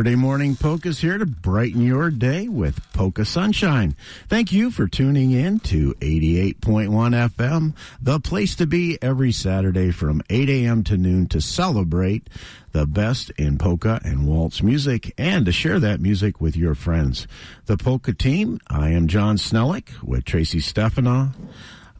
Saturday 0.00 0.16
morning 0.16 0.56
polkas 0.56 1.00
here 1.00 1.18
to 1.18 1.26
brighten 1.26 1.82
your 1.82 2.08
day 2.08 2.48
with 2.48 2.80
Polka 2.94 3.22
Sunshine. 3.22 3.94
Thank 4.30 4.50
you 4.50 4.70
for 4.70 4.88
tuning 4.88 5.30
in 5.30 5.60
to 5.60 5.92
88.1 6.00 6.88
FM, 6.88 7.76
the 8.00 8.18
place 8.18 8.54
to 8.54 8.66
be 8.66 8.96
every 9.02 9.30
Saturday 9.30 9.90
from 9.90 10.22
8 10.30 10.48
a.m. 10.48 10.84
to 10.84 10.96
noon 10.96 11.26
to 11.26 11.42
celebrate 11.42 12.30
the 12.72 12.86
best 12.86 13.28
in 13.36 13.58
polka 13.58 14.00
and 14.02 14.26
waltz 14.26 14.62
music 14.62 15.12
and 15.18 15.44
to 15.44 15.52
share 15.52 15.78
that 15.78 16.00
music 16.00 16.40
with 16.40 16.56
your 16.56 16.74
friends. 16.74 17.26
The 17.66 17.76
polka 17.76 18.14
team, 18.14 18.58
I 18.68 18.92
am 18.92 19.06
John 19.06 19.36
Snellick 19.36 20.02
with 20.02 20.24
Tracy 20.24 20.60
Stefanow. 20.60 21.34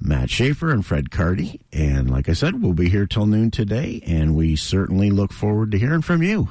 Matt 0.00 0.30
Schaefer 0.30 0.70
and 0.70 0.86
Fred 0.86 1.10
Cardy. 1.10 1.60
And 1.74 2.10
like 2.10 2.30
I 2.30 2.32
said, 2.32 2.62
we'll 2.62 2.72
be 2.72 2.88
here 2.88 3.04
till 3.04 3.26
noon 3.26 3.50
today, 3.50 4.02
and 4.06 4.34
we 4.34 4.56
certainly 4.56 5.10
look 5.10 5.30
forward 5.30 5.72
to 5.72 5.78
hearing 5.78 6.00
from 6.00 6.22
you. 6.22 6.48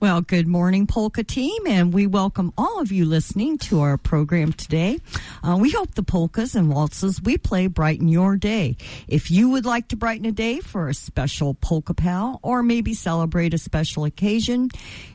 Well, 0.00 0.20
good 0.20 0.46
morning, 0.46 0.86
Polka 0.86 1.24
team, 1.24 1.66
and 1.66 1.92
we 1.92 2.06
welcome 2.06 2.52
all 2.56 2.78
of 2.78 2.92
you 2.92 3.04
listening 3.04 3.58
to 3.58 3.80
our 3.80 3.98
program 3.98 4.52
today. 4.52 5.00
Uh, 5.42 5.58
we 5.60 5.72
hope 5.72 5.96
the 5.96 6.04
polkas 6.04 6.54
and 6.54 6.70
waltzes 6.70 7.20
we 7.20 7.36
play 7.36 7.66
brighten 7.66 8.06
your 8.06 8.36
day. 8.36 8.76
If 9.08 9.28
you 9.28 9.50
would 9.50 9.66
like 9.66 9.88
to 9.88 9.96
brighten 9.96 10.24
a 10.24 10.30
day 10.30 10.60
for 10.60 10.88
a 10.88 10.94
special 10.94 11.54
polka 11.54 11.94
pal 11.94 12.38
or 12.44 12.62
maybe 12.62 12.94
celebrate 12.94 13.54
a 13.54 13.58
special 13.58 14.04
occasion, 14.04 14.70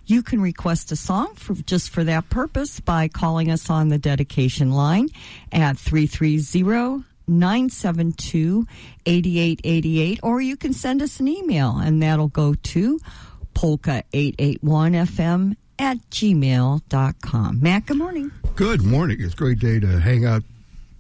you 0.06 0.22
can 0.22 0.42
request 0.42 0.92
a 0.92 0.98
song 0.98 1.34
for 1.36 1.54
just 1.54 1.90
for 1.90 2.04
that 2.04 2.30
purpose 2.30 2.82
by 2.82 3.08
calling 3.08 3.50
us 3.50 3.70
on 3.70 3.88
the 3.88 3.98
dedication 3.98 4.74
line 4.74 5.08
at 5.54 5.78
330 5.78 7.06
972 7.26 8.68
8888, 9.06 10.20
or 10.24 10.42
you 10.42 10.58
can 10.58 10.74
send 10.74 11.02
us 11.02 11.22
an 11.22 11.30
email, 11.30 11.78
and 11.78 12.04
that'll 12.04 12.28
go 12.28 12.54
to 12.54 13.00
polka881fm 13.54 15.56
at 15.80 15.98
gmail.com. 16.10 17.60
Matt, 17.62 17.86
good 17.86 17.98
morning. 17.98 18.32
Good 18.56 18.84
morning. 18.84 19.18
It's 19.20 19.34
a 19.34 19.38
great 19.38 19.60
day 19.60 19.80
to 19.80 20.00
hang 20.00 20.26
out 20.26 20.44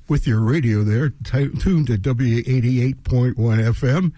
with 0.08 0.28
your 0.28 0.41
radio 0.41 0.84
there, 0.84 1.09
t- 1.09 1.50
tuned 1.59 1.88
to 1.88 1.97
W88.1 1.97 3.36
FM, 3.36 4.12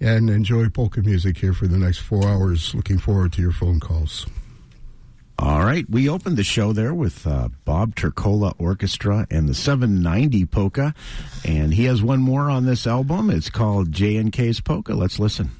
and 0.00 0.30
enjoy 0.30 0.68
polka 0.68 1.02
music 1.02 1.38
here 1.38 1.52
for 1.52 1.66
the 1.66 1.78
next 1.78 1.98
four 1.98 2.26
hours. 2.26 2.74
Looking 2.74 2.98
forward 2.98 3.32
to 3.34 3.42
your 3.42 3.52
phone 3.52 3.80
calls. 3.80 4.26
All 5.38 5.64
right, 5.64 5.84
we 5.90 6.08
opened 6.08 6.38
the 6.38 6.44
show 6.44 6.72
there 6.72 6.94
with 6.94 7.26
uh, 7.26 7.50
Bob 7.66 7.94
Turcola 7.94 8.54
Orchestra 8.58 9.26
and 9.30 9.46
the 9.46 9.54
790 9.54 10.46
Polka, 10.46 10.94
and 11.44 11.74
he 11.74 11.84
has 11.84 12.02
one 12.02 12.20
more 12.20 12.48
on 12.48 12.64
this 12.64 12.86
album. 12.86 13.28
It's 13.28 13.50
called 13.50 13.92
J 13.92 14.16
and 14.16 14.32
K's 14.32 14.60
Polka. 14.60 14.94
Let's 14.94 15.18
listen. 15.18 15.50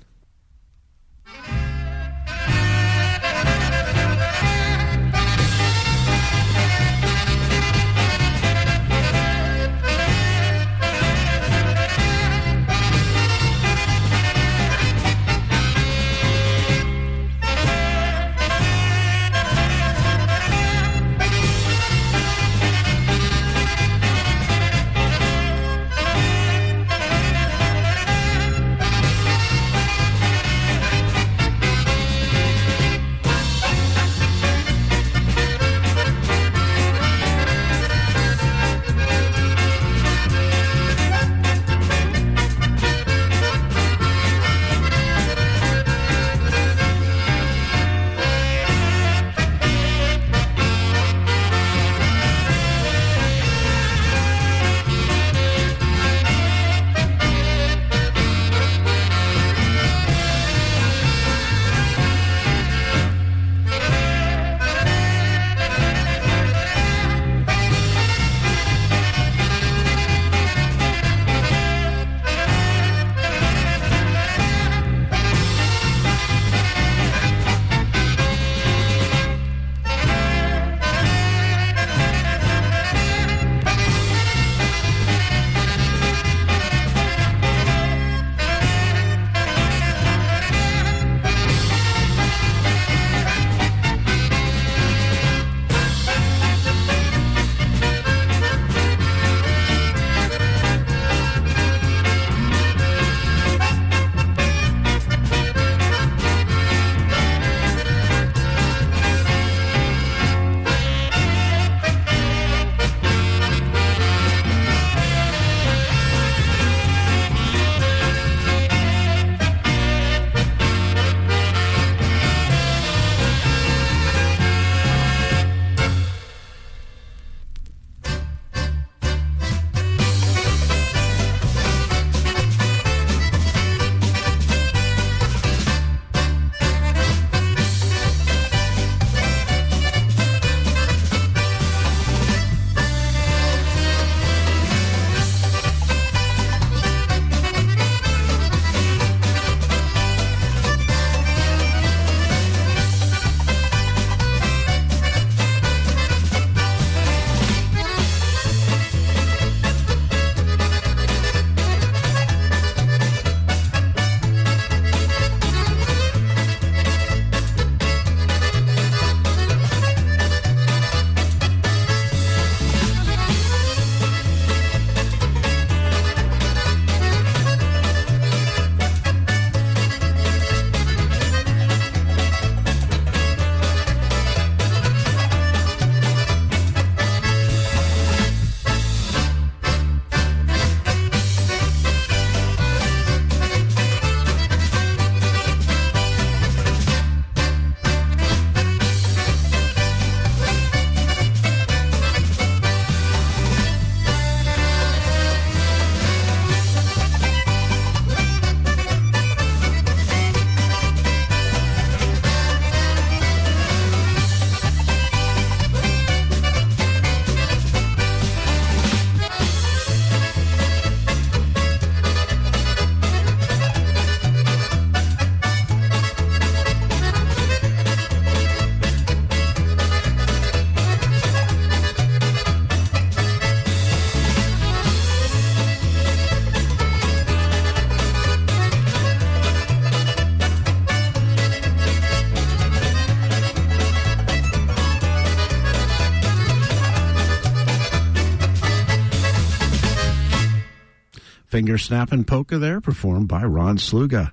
Finger 251.57 251.79
snapping 251.79 252.23
polka 252.23 252.59
there, 252.59 252.83
performed 252.83 253.29
by 253.29 253.43
Ron 253.43 253.79
Sluga. 253.79 254.31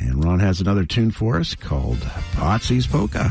And 0.00 0.24
Ron 0.24 0.38
has 0.38 0.58
another 0.58 0.86
tune 0.86 1.10
for 1.10 1.36
us 1.36 1.54
called 1.54 1.98
Potsy's 1.98 2.86
Polka. 2.86 3.30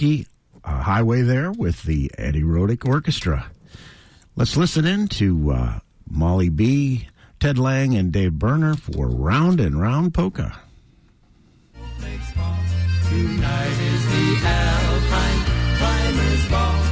Pulaski 0.00 0.26
uh, 0.64 0.82
Highway 0.82 1.22
there 1.22 1.52
with 1.52 1.82
the 1.82 2.10
Eddie 2.16 2.42
Rodick 2.42 2.88
Orchestra. 2.88 3.50
Let's 4.34 4.56
listen 4.56 4.86
in 4.86 5.08
to 5.08 5.52
uh, 5.52 5.78
Molly 6.08 6.48
B., 6.48 7.08
Ted 7.38 7.58
Lang, 7.58 7.94
and 7.94 8.10
Dave 8.12 8.38
Berner 8.38 8.74
for 8.76 9.08
Round 9.08 9.60
and 9.60 9.80
Round 9.80 10.14
Polka. 10.14 10.58
Tonight 13.08 13.66
is 13.66 14.04
the 14.06 14.40
Alpine 14.46 15.76
Climbers 15.76 16.50
Ball. 16.50 16.89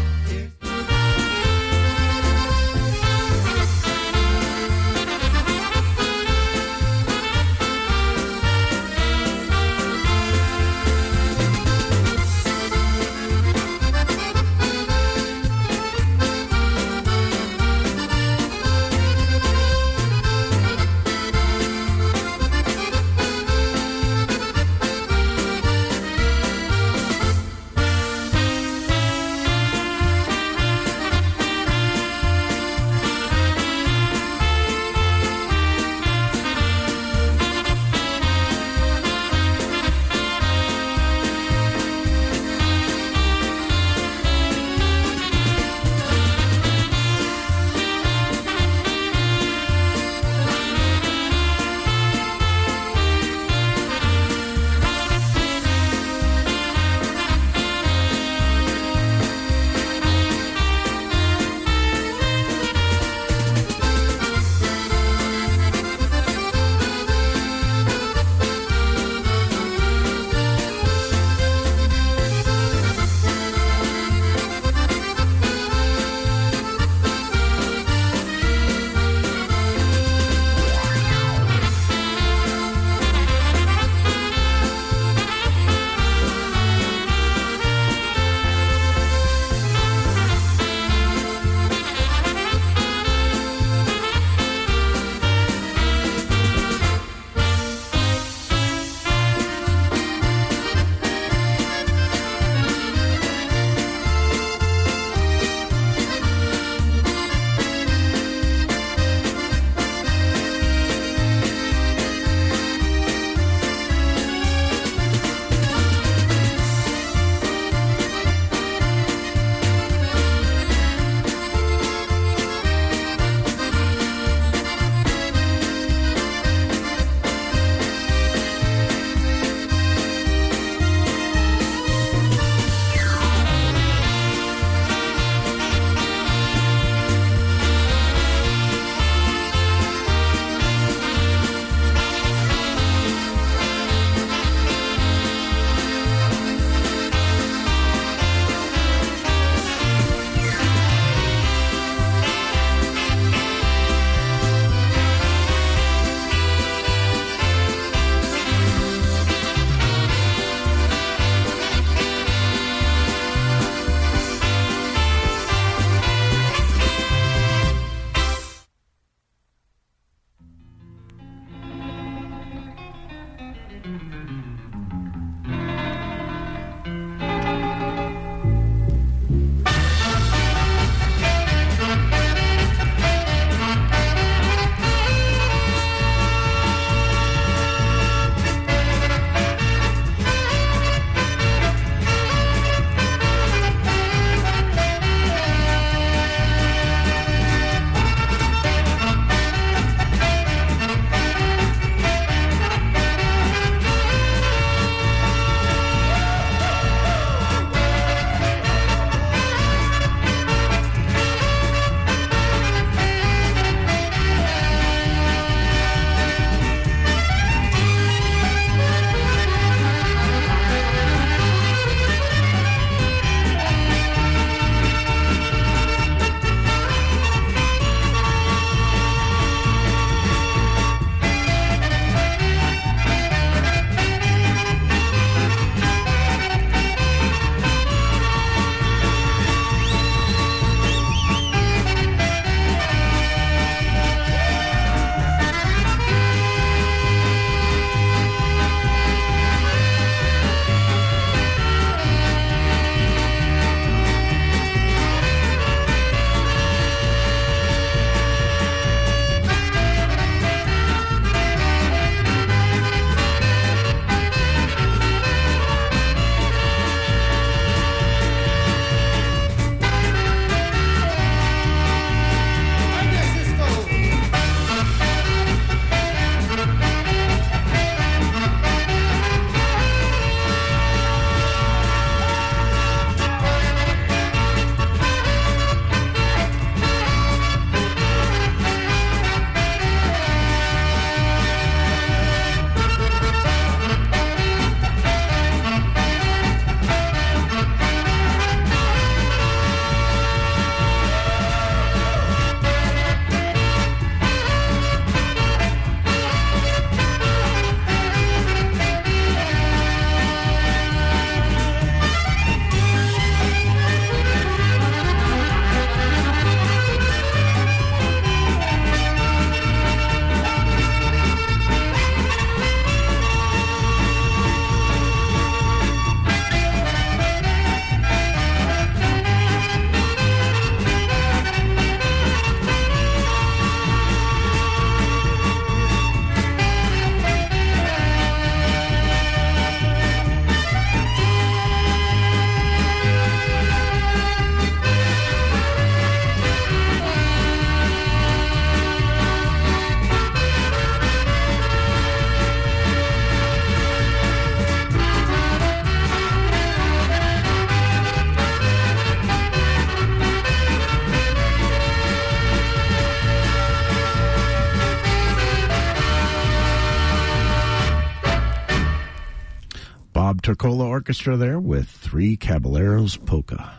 Orchestra 371.09 371.39
there 371.39 371.59
with 371.59 371.89
Three 371.89 372.37
Caballeros 372.37 373.17
Polka. 373.17 373.73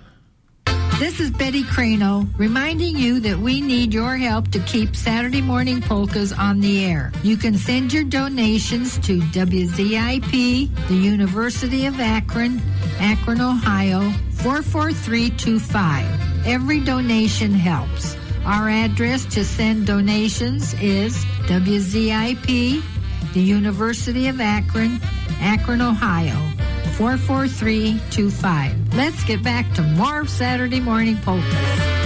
This 0.97 1.19
is 1.19 1.29
Betty 1.29 1.61
Crano 1.61 2.27
reminding 2.39 2.97
you 2.97 3.19
that 3.19 3.37
we 3.37 3.61
need 3.61 3.93
your 3.93 4.17
help 4.17 4.47
to 4.47 4.59
keep 4.61 4.95
Saturday 4.95 5.39
Morning 5.39 5.79
Polkas 5.79 6.33
on 6.33 6.59
the 6.59 6.83
air. 6.83 7.11
You 7.21 7.37
can 7.37 7.53
send 7.53 7.93
your 7.93 8.03
donations 8.03 8.97
to 9.05 9.19
WZIP, 9.19 10.87
the 10.87 10.95
University 10.95 11.85
of 11.85 11.99
Akron, 11.99 12.59
Akron, 12.97 13.41
Ohio, 13.41 14.09
44325. 14.31 16.47
Every 16.47 16.79
donation 16.79 17.53
helps. 17.53 18.17
Our 18.43 18.69
address 18.69 19.25
to 19.35 19.45
send 19.45 19.85
donations 19.85 20.73
is 20.81 21.15
WZIP, 21.45 22.81
the 23.35 23.39
University 23.39 24.29
of 24.29 24.41
Akron, 24.41 24.99
Akron, 25.39 25.83
Ohio, 25.83 26.58
44325. 26.97 28.93
Let's 28.95 29.23
get 29.23 29.43
back 29.43 29.73
to 29.75 29.81
more 29.81 30.25
Saturday 30.27 30.79
morning 30.79 31.17
polkas. 31.17 31.99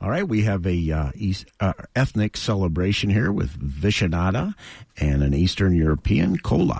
All 0.00 0.10
right, 0.10 0.28
we 0.28 0.42
have 0.42 0.66
a 0.66 0.90
uh, 0.90 1.10
East, 1.14 1.46
uh, 1.60 1.72
ethnic 1.96 2.36
celebration 2.36 3.08
here 3.08 3.32
with 3.32 3.58
Vishnada 3.58 4.54
and 4.98 5.22
an 5.22 5.32
Eastern 5.32 5.74
European 5.74 6.36
kolo. 6.36 6.78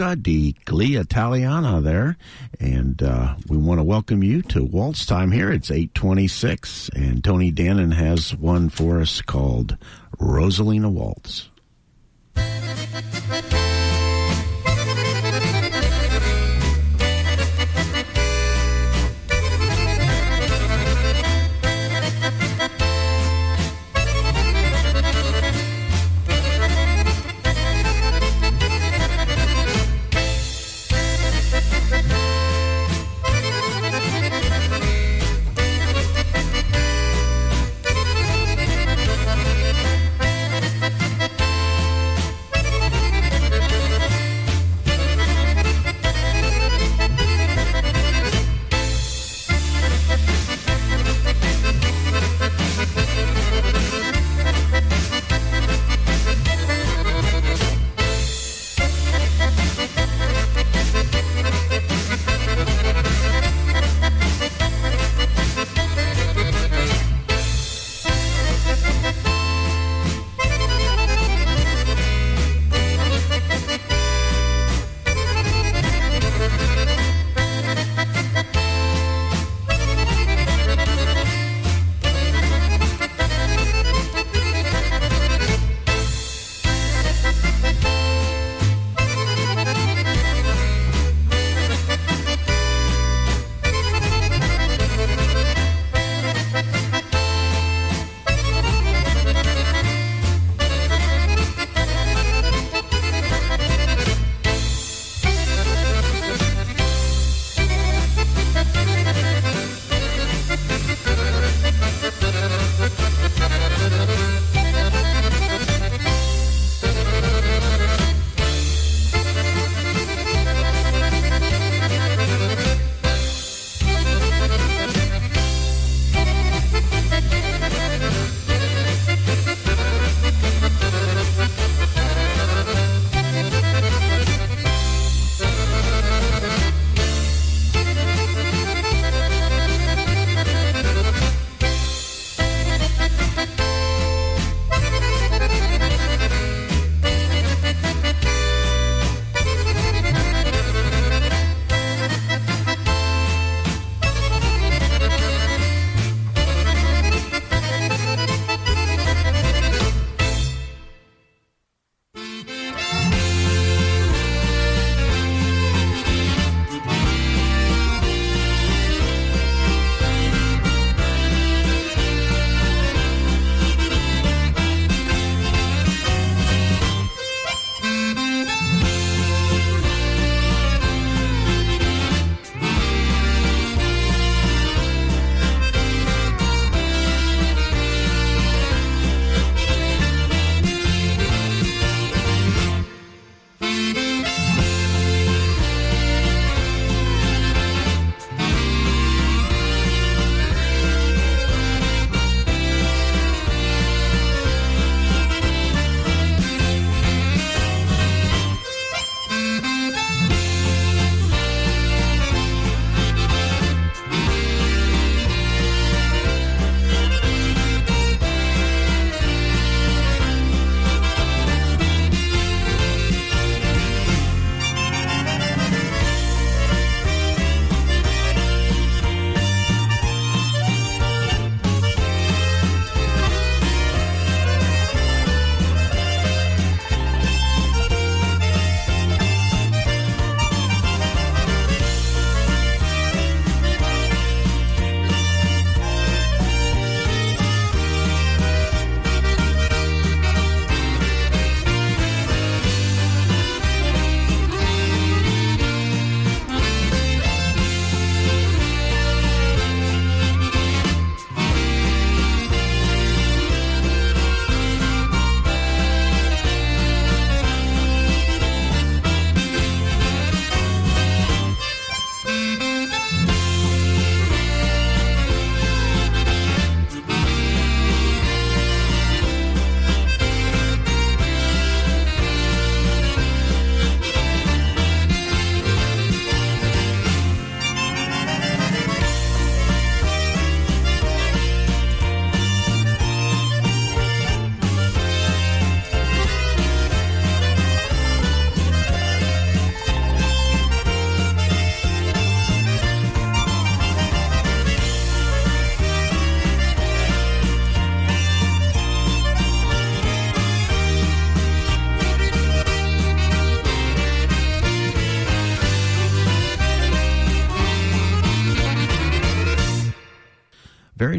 Polka 0.00 0.16
di 0.16 0.54
Glia 0.64 1.02
Italiana 1.02 1.80
there. 1.80 2.16
And 2.58 3.02
uh, 3.02 3.34
we 3.48 3.56
want 3.58 3.80
to 3.80 3.84
welcome 3.84 4.24
you 4.24 4.40
to 4.42 4.64
Waltz 4.64 5.04
Time 5.04 5.30
here. 5.30 5.50
It's 5.52 5.70
826, 5.70 6.90
and 6.94 7.22
Tony 7.22 7.52
Dannon 7.52 7.92
has 7.92 8.34
one 8.34 8.70
for 8.70 9.00
us 9.00 9.20
called 9.20 9.76
Rosalina 10.18 10.90
Waltz. 10.90 11.49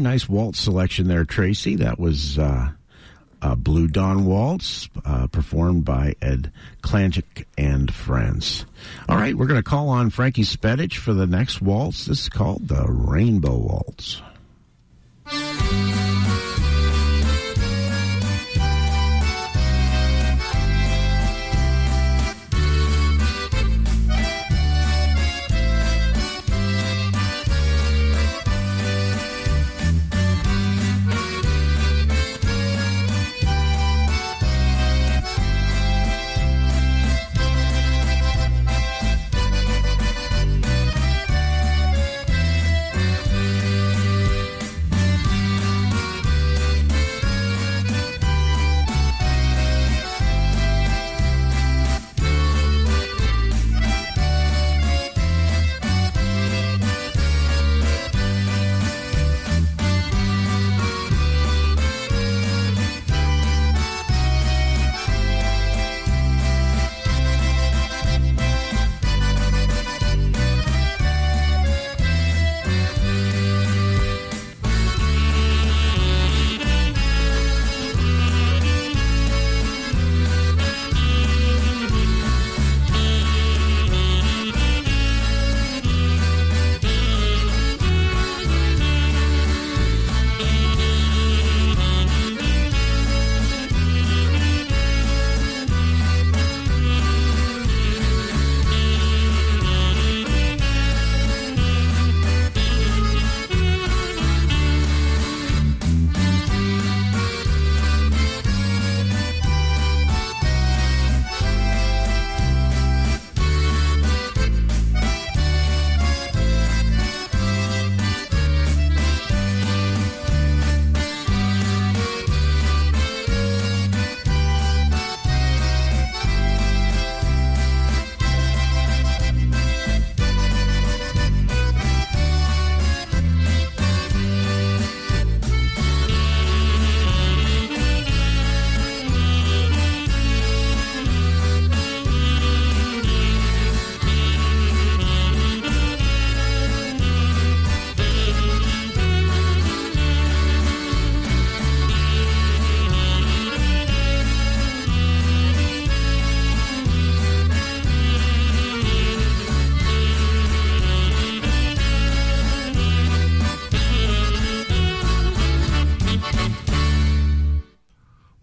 Nice 0.02 0.28
waltz 0.28 0.58
selection 0.58 1.08
there, 1.08 1.24
Tracy. 1.24 1.76
That 1.76 1.98
was 1.98 2.38
uh, 2.38 2.70
uh, 3.40 3.54
Blue 3.54 3.88
Dawn 3.88 4.24
Waltz, 4.24 4.88
uh, 5.04 5.26
performed 5.26 5.84
by 5.84 6.14
Ed 6.20 6.52
Klanchik 6.82 7.44
and 7.58 7.92
friends. 7.92 8.66
All 9.08 9.16
right, 9.16 9.34
we're 9.34 9.46
going 9.46 9.58
to 9.62 9.68
call 9.68 9.88
on 9.88 10.10
Frankie 10.10 10.42
Spedich 10.42 10.96
for 10.96 11.12
the 11.12 11.26
next 11.26 11.60
waltz. 11.60 12.06
This 12.06 12.22
is 12.22 12.28
called 12.28 12.68
the 12.68 12.84
Rainbow 12.86 13.56
Waltz. 13.56 14.22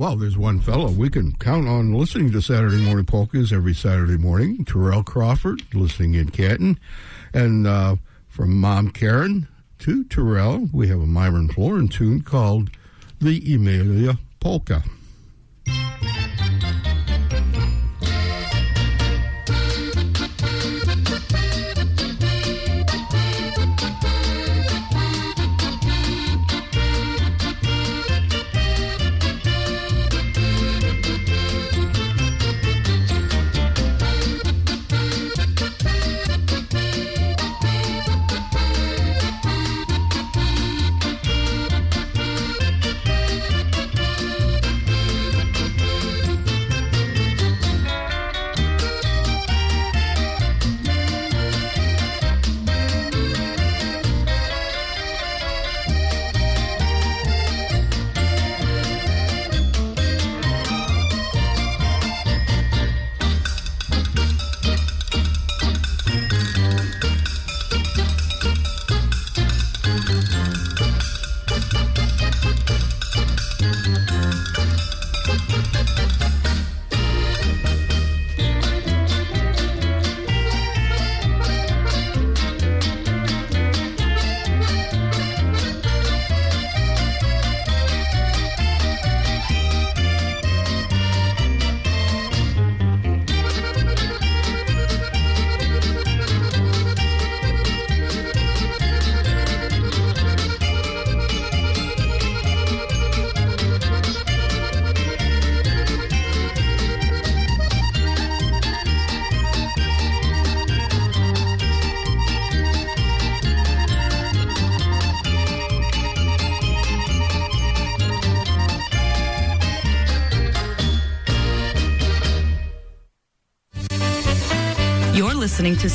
Well, 0.09 0.17
there's 0.17 0.39
one 0.39 0.59
fellow 0.59 0.89
we 0.89 1.11
can 1.11 1.33
count 1.33 1.67
on 1.67 1.93
listening 1.93 2.31
to 2.31 2.41
Saturday 2.41 2.83
Morning 2.83 3.05
Polkas 3.05 3.53
every 3.53 3.75
Saturday 3.75 4.17
morning. 4.17 4.65
Terrell 4.65 5.03
Crawford, 5.03 5.61
listening 5.71 6.15
in 6.15 6.31
Canton. 6.31 6.79
And 7.31 7.67
uh, 7.67 7.97
from 8.27 8.59
Mom 8.59 8.89
Karen 8.89 9.47
to 9.77 10.03
Terrell, 10.05 10.67
we 10.73 10.87
have 10.87 10.99
a 10.99 11.05
Myron 11.05 11.47
Floren 11.47 11.91
tune 11.91 12.23
called 12.23 12.71
The 13.21 13.53
Emilia 13.53 14.17
Polka. 14.39 14.81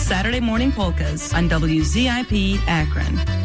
Saturday 0.04 0.40
Morning 0.40 0.70
Polkas 0.70 1.32
on 1.32 1.48
WZIP 1.48 2.58
Akron. 2.66 3.43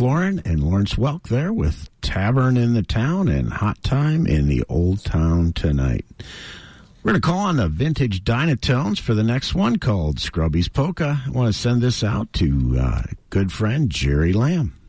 Floren 0.00 0.40
and 0.46 0.64
Lawrence 0.64 0.94
Welk 0.94 1.24
there 1.24 1.52
with 1.52 1.90
Tavern 2.00 2.56
in 2.56 2.72
the 2.72 2.82
Town 2.82 3.28
and 3.28 3.52
Hot 3.52 3.82
Time 3.82 4.26
in 4.26 4.48
the 4.48 4.64
Old 4.66 5.04
Town 5.04 5.52
tonight. 5.52 6.06
We're 7.02 7.12
going 7.12 7.20
to 7.20 7.26
call 7.28 7.40
on 7.40 7.58
the 7.58 7.68
vintage 7.68 8.24
Dynatones 8.24 8.98
for 8.98 9.12
the 9.12 9.22
next 9.22 9.54
one 9.54 9.76
called 9.76 10.18
Scrubby's 10.18 10.68
Polka. 10.68 11.20
I 11.26 11.28
want 11.28 11.52
to 11.52 11.60
send 11.60 11.82
this 11.82 12.02
out 12.02 12.32
to 12.32 12.78
uh, 12.80 13.02
good 13.28 13.52
friend 13.52 13.90
Jerry 13.90 14.32
Lamb. 14.32 14.79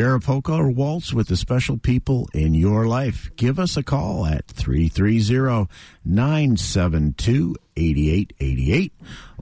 Share 0.00 0.14
a 0.14 0.20
polka 0.20 0.54
or 0.54 0.70
waltz 0.70 1.12
with 1.12 1.28
the 1.28 1.36
special 1.36 1.76
people 1.76 2.26
in 2.32 2.54
your 2.54 2.86
life. 2.86 3.30
Give 3.36 3.58
us 3.58 3.76
a 3.76 3.82
call 3.82 4.24
at 4.24 4.46
330 4.46 5.68
972 6.06 7.54
8888 7.76 8.94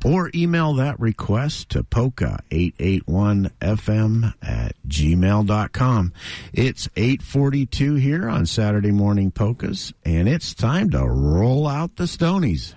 or 0.04 0.32
email 0.34 0.74
that 0.74 0.98
request 0.98 1.68
to 1.68 1.84
polka881fm 1.84 4.34
at 4.42 4.74
gmail.com. 4.88 6.12
It's 6.52 6.88
842 6.96 7.94
here 7.94 8.28
on 8.28 8.44
Saturday 8.44 8.90
Morning 8.90 9.30
Polkas, 9.30 9.92
and 10.04 10.28
it's 10.28 10.54
time 10.54 10.90
to 10.90 11.06
roll 11.06 11.68
out 11.68 11.94
the 11.94 12.08
Stonies. 12.08 12.74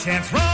Chance. 0.00 0.32
Roll 0.32 0.49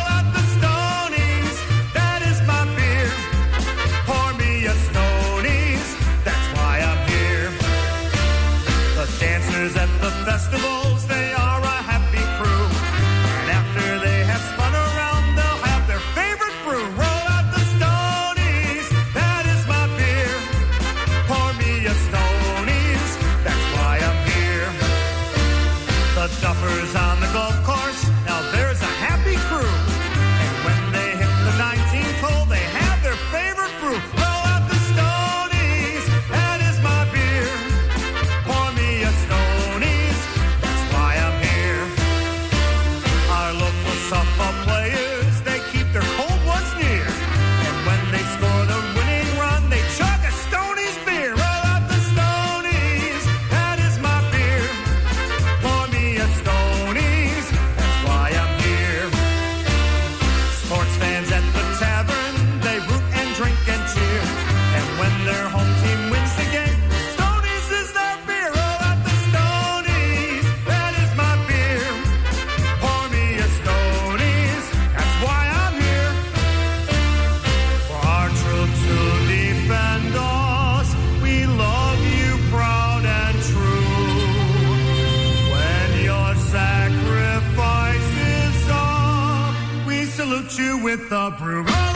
you 90.58 90.78
with 90.78 91.08
the 91.10 91.34
brew. 91.38 91.95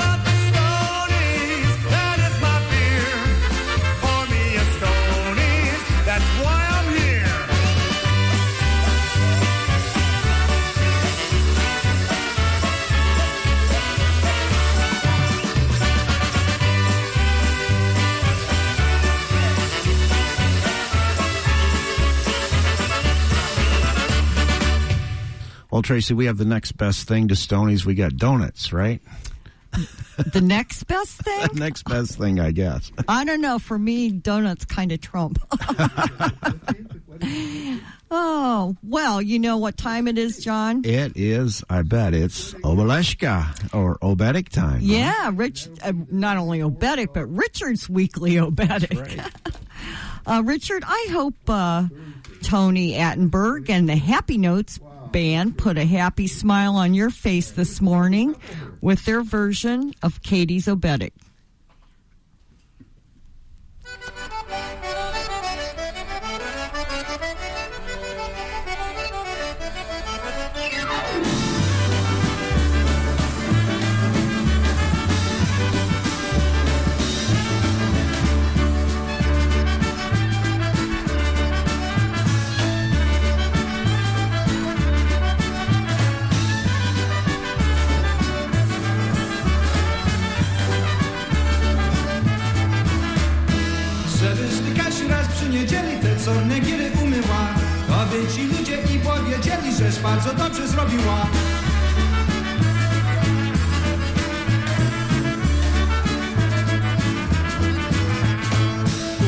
Tracy, 25.91 26.15
we 26.15 26.27
have 26.27 26.39
the 26.39 26.45
next 26.45 26.77
best 26.77 27.09
thing 27.09 27.27
to 27.27 27.35
Stonies. 27.35 27.85
We 27.85 27.97
got 27.97 28.17
donuts, 28.17 28.73
right? 28.73 29.03
The 30.33 30.41
next 30.41 30.85
best 30.85 31.21
thing? 31.21 31.49
The 31.55 31.55
next 31.59 31.85
best 31.85 32.17
thing, 32.17 32.39
I 32.39 32.53
guess. 32.53 32.93
I 33.09 33.25
don't 33.25 33.41
know. 33.41 33.59
For 33.59 33.77
me, 33.77 34.11
donuts 34.11 34.65
kind 34.67 34.93
of 34.93 35.01
trump. 35.01 35.41
oh, 38.11 38.77
well, 38.85 39.21
you 39.21 39.41
know 39.41 39.57
what 39.57 39.77
time 39.77 40.07
it 40.07 40.17
is, 40.17 40.45
John? 40.45 40.83
It 40.85 41.17
is, 41.17 41.65
I 41.69 41.83
bet 41.83 42.15
it's 42.15 42.55
Obeleshka 42.55 43.75
or 43.75 43.99
Obetic 43.99 44.51
time. 44.51 44.81
Yeah, 44.83 45.33
Rich, 45.35 45.69
uh, 45.83 45.93
not 46.11 46.37
only 46.37 46.61
Obetic, 46.61 47.15
but 47.15 47.27
Richard's 47.27 47.89
weekly 47.89 48.35
Obetic. 48.35 49.55
uh, 50.27 50.43
Richard, 50.45 50.85
I 50.87 51.09
hope 51.11 51.35
uh, 51.49 51.87
Tony 52.43 52.93
Attenberg 52.93 53.71
and 53.71 53.89
the 53.89 53.97
Happy 53.97 54.39
Notes 54.39 54.79
band 55.13 55.59
put 55.59 55.79
a 55.79 55.85
happy 55.85 56.27
smile 56.27 56.77
on 56.77 56.95
your 56.95 57.11
face 57.11 57.51
this 57.53 57.81
morning 57.81 58.37
with 58.81 59.05
their 59.05 59.23
version 59.23 59.93
of 60.03 60.23
Katie's 60.23 60.67
Obetic. 60.67 61.13
Bardzo 100.11 100.35
dobrze 100.35 100.69
zrobiła. 100.69 101.27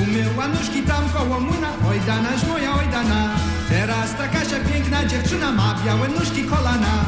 Umyła 0.02 0.48
nóżki 0.48 0.82
tam 0.82 1.08
koło 1.08 1.40
młyna, 1.40 1.68
oj 1.90 2.00
danaś 2.06 2.46
moja, 2.48 2.74
oj 2.74 2.88
dana. 2.92 3.28
Teraz 3.68 4.16
ta 4.18 4.28
Kasia 4.28 4.56
piękna 4.72 5.04
dziewczyna 5.04 5.52
ma 5.52 5.74
białe 5.84 6.08
nóżki 6.08 6.44
kolana 6.44 7.04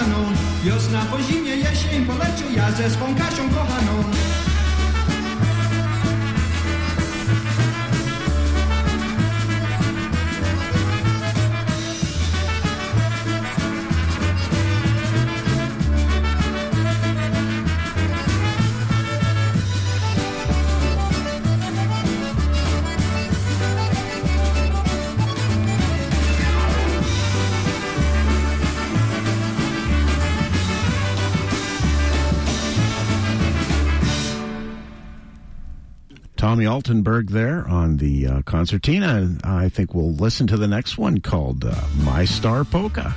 wskazaną. 0.00 0.32
Wiosna 0.64 1.04
po 1.04 1.22
zimie, 1.22 1.56
jesień 1.56 2.06
po 2.06 2.12
leciu, 2.12 2.44
ja 2.56 2.72
ze 2.72 2.90
swą 2.90 3.14
Kasią 3.14 3.48
kochaną. 3.48 4.04
Tommy 36.50 36.64
Altenberg 36.64 37.30
there 37.30 37.64
on 37.68 37.98
the 37.98 38.26
uh, 38.26 38.42
concertina. 38.42 39.36
I 39.44 39.68
think 39.68 39.94
we'll 39.94 40.14
listen 40.14 40.48
to 40.48 40.56
the 40.56 40.66
next 40.66 40.98
one 40.98 41.20
called 41.20 41.64
uh, 41.64 41.72
My 41.98 42.24
Star 42.24 42.64
Polka. 42.64 43.14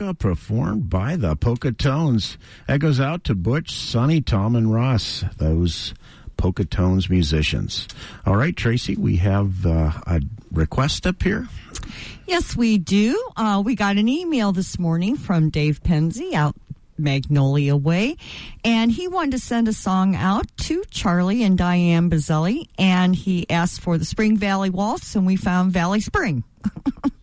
Polka 0.00 0.14
performed 0.14 0.88
by 0.88 1.14
the 1.14 1.36
Polka 1.36 1.72
Tones. 1.72 2.38
That 2.66 2.80
goes 2.80 3.00
out 3.00 3.22
to 3.24 3.34
Butch, 3.34 3.70
Sonny, 3.70 4.22
Tom, 4.22 4.56
and 4.56 4.72
Ross, 4.72 5.24
those 5.36 5.92
Polka 6.38 6.64
Tones 6.64 7.10
musicians. 7.10 7.86
All 8.24 8.34
right, 8.34 8.56
Tracy, 8.56 8.96
we 8.96 9.16
have 9.16 9.66
uh, 9.66 9.92
a 10.06 10.22
request 10.52 11.06
up 11.06 11.22
here. 11.22 11.48
Yes, 12.26 12.56
we 12.56 12.78
do. 12.78 13.22
Uh, 13.36 13.62
we 13.62 13.74
got 13.74 13.98
an 13.98 14.08
email 14.08 14.52
this 14.52 14.78
morning 14.78 15.16
from 15.16 15.50
Dave 15.50 15.82
Penzi 15.82 16.32
out 16.32 16.56
Magnolia 16.96 17.76
Way, 17.76 18.16
and 18.64 18.90
he 18.90 19.06
wanted 19.06 19.32
to 19.32 19.38
send 19.38 19.68
a 19.68 19.74
song 19.74 20.16
out 20.16 20.46
to 20.62 20.82
Charlie 20.90 21.42
and 21.42 21.58
Diane 21.58 22.08
Bazzelli, 22.08 22.68
and 22.78 23.14
he 23.14 23.48
asked 23.50 23.82
for 23.82 23.98
the 23.98 24.06
Spring 24.06 24.38
Valley 24.38 24.70
Waltz, 24.70 25.14
and 25.14 25.26
we 25.26 25.36
found 25.36 25.74
Valley 25.74 26.00
Spring. 26.00 26.42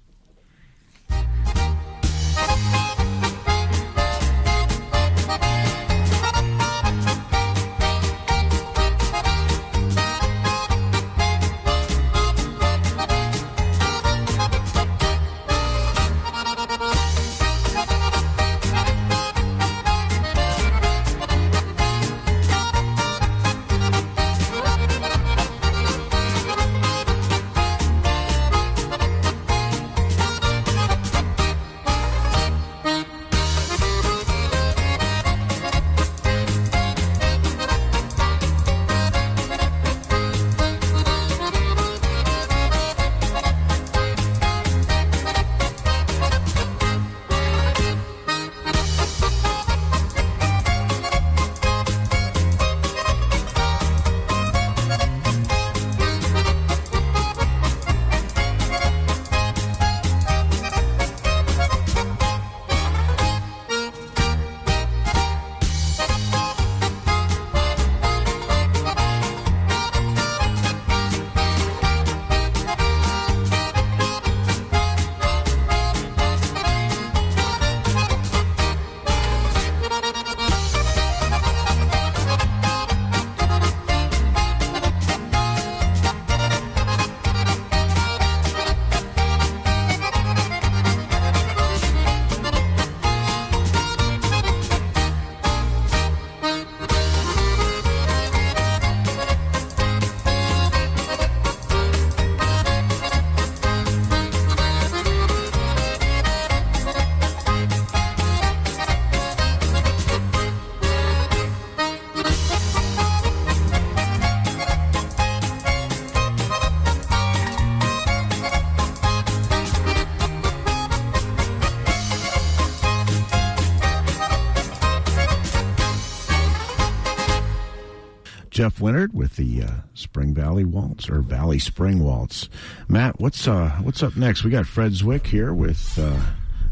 Jeff 128.93 129.09
with 129.13 129.35
the 129.35 129.63
uh, 129.63 129.71
Spring 129.93 130.33
Valley 130.33 130.63
Waltz 130.63 131.09
or 131.09 131.21
Valley 131.21 131.59
Spring 131.59 131.99
Waltz. 132.03 132.49
Matt, 132.87 133.19
what's 133.19 133.47
uh, 133.47 133.69
what's 133.81 134.01
up 134.01 134.15
next? 134.15 134.43
We 134.43 134.51
got 134.51 134.65
Fred 134.65 134.93
Ziwich 134.93 135.27
here 135.27 135.53
with 135.53 135.97
uh, 135.99 136.19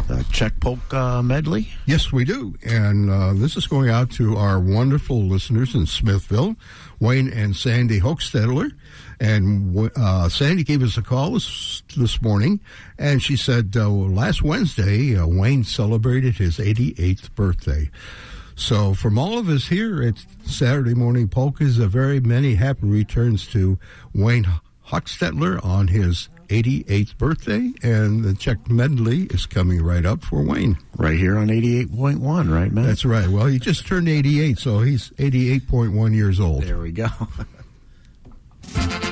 the 0.08 0.26
Czech 0.32 0.60
polka 0.60 1.22
medley. 1.24 1.70
Yes, 1.86 2.12
we 2.12 2.24
do. 2.24 2.56
And 2.64 3.10
uh, 3.10 3.34
this 3.34 3.58
is 3.58 3.68
going 3.68 3.90
out 3.90 4.12
to 4.12 4.38
our 4.38 4.60
wonderful 4.60 5.24
listeners 5.24 5.76
in 5.76 5.86
Smithville, 5.88 6.56
Wayne 7.00 7.32
and 7.32 7.56
Sandy 7.56 8.00
Hochstetler. 8.00 8.72
And 9.20 9.92
uh, 9.96 10.30
Sandy 10.30 10.64
gave 10.64 10.84
us 10.84 10.98
a 10.98 11.02
call 11.02 11.32
this, 11.32 11.84
this 11.96 12.22
morning, 12.22 12.60
and 12.98 13.24
she 13.24 13.38
said 13.38 13.74
uh, 13.78 13.90
last 13.90 14.42
Wednesday, 14.42 15.18
Wayne 15.24 15.64
celebrated 15.64 16.36
his 16.36 16.58
88th 16.58 17.34
birthday. 17.34 17.90
So, 18.56 18.94
from 18.94 19.18
all 19.20 19.38
of 19.38 19.50
us 19.50 19.68
here 19.68 20.02
at 20.02 20.16
Saturday 20.46 20.94
Morning 20.94 21.28
Polkas, 21.28 21.78
a 21.78 21.88
very 21.88 22.20
many 22.20 22.56
happy 22.56 22.88
returns 22.88 23.46
to 23.48 23.78
Wayne 24.14 24.48
Hochstetler 24.88 25.64
on 25.64 25.90
his 25.90 26.30
88th 26.48 27.18
birthday, 27.18 27.74
and 27.84 28.24
the 28.24 28.34
Czech 28.34 28.70
medley 28.70 29.24
is 29.24 29.46
coming 29.46 29.84
right 29.84 30.06
up 30.06 30.24
for 30.24 30.42
Wayne. 30.42 30.78
Right 30.96 31.18
here 31.18 31.38
on 31.38 31.48
88.1, 31.48 32.54
right, 32.54 32.72
Matt? 32.72 32.86
That's 32.86 33.06
right. 33.06 33.28
Well, 33.28 33.48
he 33.48 33.60
just 33.60 33.86
turned 33.88 34.08
88, 34.08 34.58
so 34.58 34.80
he's 34.80 35.10
88.1 35.12 36.14
years 36.14 36.40
old. 36.40 36.64
There 36.64 36.80
we 36.80 36.92
go. 36.92 37.08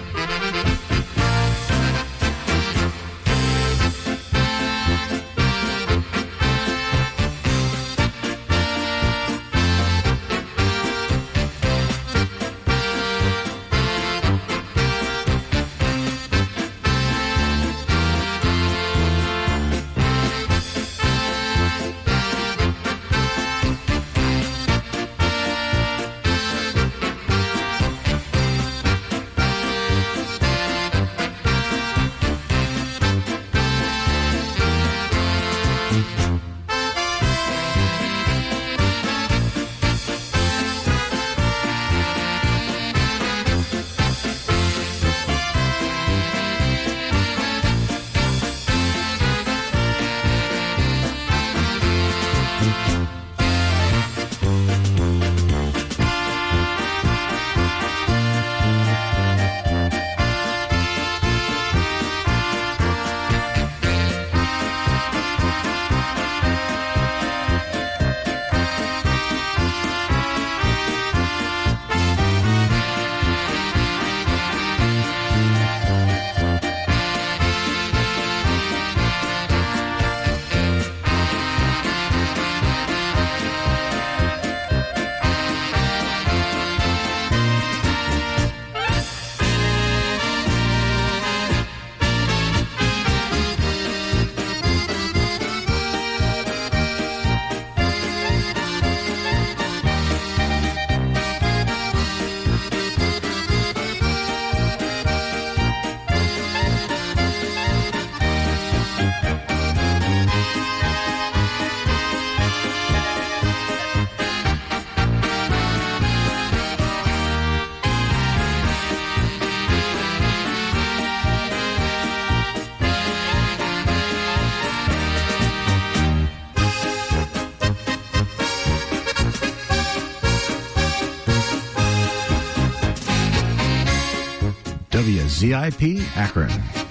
WZIP 135.53 136.17
Akron. 136.17 136.82